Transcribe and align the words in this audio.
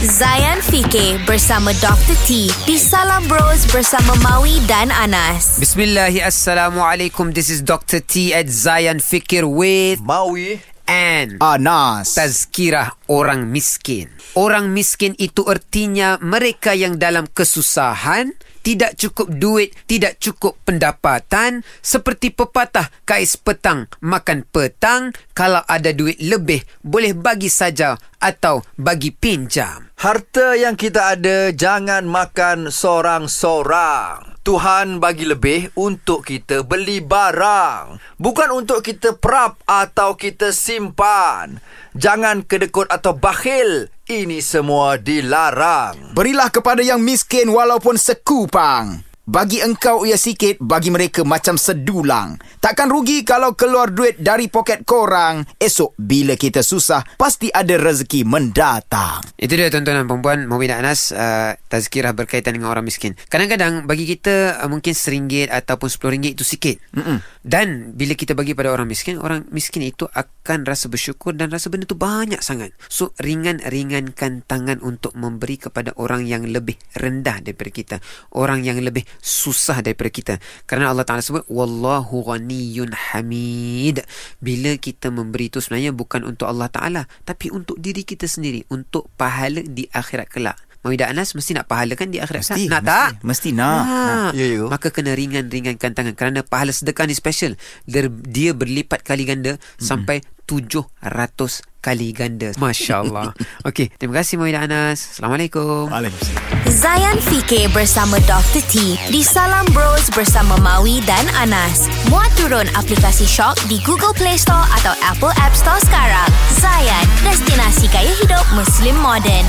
Zayan 0.00 0.64
Fikir 0.64 1.20
bersama 1.28 1.76
Dr. 1.76 2.16
T 2.24 2.48
di 2.64 2.80
Salam 2.80 3.20
Bros 3.28 3.68
bersama 3.68 4.16
Maui 4.24 4.56
dan 4.64 4.88
Anas. 4.88 5.60
Bismillah, 5.60 6.08
Assalamualaikum. 6.24 7.36
This 7.36 7.52
is 7.52 7.60
Dr. 7.60 8.00
T 8.00 8.32
at 8.32 8.48
Zayan 8.48 9.04
Fikir 9.04 9.44
with 9.44 10.00
Maui 10.00 10.64
and 10.88 11.36
Anas. 11.44 12.16
Tazkirah 12.16 12.96
orang 13.12 13.52
miskin. 13.52 14.08
Orang 14.40 14.72
miskin 14.72 15.12
itu 15.20 15.44
artinya 15.44 16.16
mereka 16.24 16.72
yang 16.72 16.96
dalam 16.96 17.28
kesusahan, 17.28 18.32
tidak 18.60 18.96
cukup 18.96 19.28
duit, 19.32 19.72
tidak 19.90 20.20
cukup 20.22 20.56
pendapatan, 20.64 21.66
seperti 21.80 22.32
pepatah 22.32 22.88
kais 23.04 23.36
petang 23.40 23.90
makan 24.00 24.46
petang, 24.48 25.12
kalau 25.36 25.64
ada 25.66 25.90
duit 25.92 26.20
lebih 26.20 26.62
boleh 26.84 27.16
bagi 27.16 27.48
saja 27.48 27.96
atau 28.20 28.62
bagi 28.76 29.10
pinjam. 29.10 29.90
Harta 30.00 30.56
yang 30.56 30.76
kita 30.76 31.16
ada 31.16 31.52
Jangan 31.52 32.08
makan 32.08 32.72
sorang-sorang 32.72 34.29
Tuhan 34.40 35.04
bagi 35.04 35.28
lebih 35.28 35.76
Untuk 35.76 36.24
kita 36.24 36.64
beli 36.64 37.04
barang. 37.04 38.00
Bukan 38.16 38.48
untuk 38.56 38.80
kita 38.80 39.20
perap 39.20 39.60
Atau 39.68 40.16
kita 40.16 40.54
simpan. 40.56 41.60
Jangan 41.92 42.46
kedekut 42.46 42.88
atau 42.88 43.18
bakhil. 43.18 43.92
Ini 44.06 44.38
semua 44.40 44.96
dilarang. 44.96 46.16
Berilah 46.16 46.48
kepada 46.48 46.80
yang 46.80 47.02
miskin 47.02 47.50
walaupun 47.50 47.98
sekupang. 47.98 49.09
Bagi 49.30 49.62
engkau 49.62 50.02
ia 50.02 50.18
sikit, 50.18 50.58
bagi 50.58 50.90
mereka 50.90 51.22
macam 51.22 51.54
sedulang. 51.54 52.34
Takkan 52.58 52.90
rugi 52.90 53.22
kalau 53.22 53.54
keluar 53.54 53.94
duit 53.94 54.18
dari 54.18 54.50
poket 54.50 54.82
korang. 54.82 55.46
Esok 55.54 55.94
bila 55.94 56.34
kita 56.34 56.66
susah, 56.66 57.06
pasti 57.14 57.46
ada 57.46 57.78
rezeki 57.78 58.26
mendatang. 58.26 59.22
Itu 59.38 59.54
dia 59.54 59.70
tuan-tuan 59.70 60.02
dan 60.02 60.06
perempuan 60.10 60.50
dan 60.50 60.84
Anas 60.84 61.14
uh, 61.14 61.56
Tazkirah 61.56 62.12
berkaitan 62.12 62.52
dengan 62.58 62.76
orang 62.76 62.84
miskin 62.84 63.16
Kadang-kadang 63.32 63.88
bagi 63.88 64.04
kita 64.04 64.60
uh, 64.60 64.68
Mungkin 64.68 64.92
RM1 64.92 65.48
Ataupun 65.48 65.88
RM10 65.88 66.36
itu 66.36 66.44
sikit 66.44 66.76
Mm-mm. 66.92 67.24
Dan 67.40 67.96
bila 67.96 68.12
kita 68.12 68.36
bagi 68.36 68.52
pada 68.52 68.68
orang 68.68 68.84
miskin 68.84 69.16
Orang 69.16 69.48
miskin 69.48 69.80
itu 69.80 70.04
akan 70.12 70.68
rasa 70.68 70.92
bersyukur 70.92 71.32
Dan 71.32 71.48
rasa 71.48 71.72
benda 71.72 71.88
tu 71.88 71.96
banyak 71.96 72.44
sangat 72.44 72.76
So 72.92 73.16
ringan-ringankan 73.16 74.44
tangan 74.44 74.84
Untuk 74.84 75.16
memberi 75.16 75.56
kepada 75.56 75.96
orang 75.96 76.28
yang 76.28 76.44
lebih 76.44 76.76
rendah 77.00 77.40
Daripada 77.40 77.70
kita 77.72 77.96
Orang 78.36 78.60
yang 78.60 78.76
lebih 78.84 79.08
susah 79.20 79.84
daripada 79.84 80.10
kita 80.10 80.34
Kerana 80.64 80.90
Allah 80.90 81.04
Ta'ala 81.06 81.20
sebut 81.20 81.44
Wallahu 81.46 82.24
ghaniyun 82.26 82.90
hamid 82.92 84.02
Bila 84.40 84.74
kita 84.80 85.12
memberi 85.12 85.52
itu 85.52 85.60
sebenarnya 85.60 85.92
Bukan 85.92 86.24
untuk 86.24 86.48
Allah 86.48 86.72
Ta'ala 86.72 87.02
Tapi 87.22 87.52
untuk 87.52 87.78
diri 87.78 88.02
kita 88.02 88.26
sendiri 88.26 88.64
Untuk 88.72 89.12
pahala 89.14 89.60
di 89.62 89.86
akhirat 89.92 90.28
kelak 90.32 90.58
Mawidah 90.80 91.12
Anas 91.12 91.36
mesti 91.36 91.52
nak 91.52 91.68
pahala 91.68 91.92
kan 91.92 92.08
di 92.08 92.16
akhirat 92.16 92.40
Mesti, 92.40 92.62
Nak 92.72 92.80
mesti, 92.80 92.88
tak? 92.88 93.10
mesti 93.20 93.50
nak, 93.52 93.82
Ha. 93.84 93.96
nak. 94.00 94.32
Ya, 94.32 94.46
ya. 94.48 94.64
Maka 94.64 94.88
kena 94.88 95.12
ringan-ringankan 95.12 95.92
tangan 95.92 96.16
Kerana 96.16 96.40
pahala 96.40 96.72
sedekah 96.72 97.04
ni 97.04 97.12
special 97.12 97.52
dia, 97.84 98.08
dia 98.08 98.56
berlipat 98.56 99.04
kali 99.04 99.28
ganda 99.28 99.60
mm-hmm. 99.60 99.84
Sampai 99.84 100.24
700 100.48 101.69
kali 101.80 102.12
ganda 102.12 102.52
Masya 102.60 102.94
Allah 103.02 103.32
Okey, 103.68 103.88
terima 103.96 104.20
kasih 104.20 104.36
Mawidah 104.36 104.68
Anas 104.68 105.16
Assalamualaikum 105.16 105.88
Waalaikumsalam. 105.88 106.50
Zayan 106.70 107.18
Fikir 107.18 107.66
bersama 107.74 108.20
Dr. 108.30 108.62
T 108.70 108.94
di 109.10 109.20
Salam 109.26 109.66
Bros 109.74 110.06
bersama 110.14 110.54
Maui 110.62 111.02
dan 111.02 111.26
Anas. 111.34 111.90
Muat 112.06 112.30
turun 112.38 112.68
aplikasi 112.78 113.26
Shock 113.26 113.58
di 113.66 113.82
Google 113.82 114.14
Play 114.14 114.38
Store 114.38 114.62
atau 114.78 114.94
Apple 115.02 115.34
App 115.40 115.56
Store 115.56 115.82
sekarang. 115.82 116.30
Zayan, 116.62 117.06
destinasi 117.26 117.90
gaya 117.90 118.12
hidup 118.22 118.46
Muslim 118.54 118.94
modern. 119.02 119.42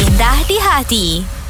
#IndahDiHati 0.00 1.41